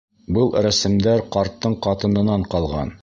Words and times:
Был 0.37 0.47
рәсемдәр 0.65 1.23
ҡарттың 1.37 1.77
ҡатынынан 1.87 2.49
ҡалған. 2.55 2.97